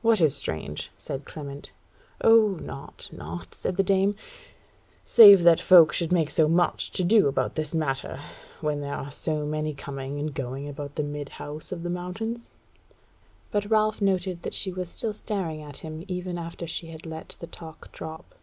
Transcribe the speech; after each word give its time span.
"What 0.00 0.22
is 0.22 0.34
strange?" 0.34 0.90
said 0.96 1.26
Clement. 1.26 1.70
"O 2.24 2.52
naught, 2.62 3.10
naught," 3.12 3.54
said 3.54 3.76
the 3.76 3.82
dame, 3.82 4.14
"save 5.04 5.42
that 5.42 5.60
folk 5.60 5.92
should 5.92 6.10
make 6.12 6.30
so 6.30 6.48
much 6.48 6.90
to 6.92 7.04
do 7.04 7.28
about 7.28 7.56
this 7.56 7.74
matter, 7.74 8.22
when 8.62 8.80
there 8.80 8.94
are 8.94 9.10
so 9.10 9.44
many 9.44 9.74
coming 9.74 10.18
and 10.18 10.32
going 10.32 10.66
about 10.66 10.94
the 10.96 11.02
Midhouse 11.02 11.72
of 11.72 11.82
the 11.82 11.90
Mountains." 11.90 12.48
But 13.50 13.70
Ralph 13.70 14.00
noted 14.00 14.44
that 14.44 14.54
she 14.54 14.72
was 14.72 14.88
still 14.88 15.12
staring 15.12 15.60
at 15.60 15.76
him 15.84 16.06
even 16.08 16.38
after 16.38 16.66
she 16.66 16.86
had 16.86 17.04
let 17.04 17.36
the 17.38 17.46
talk 17.46 17.92
drop. 17.92 18.36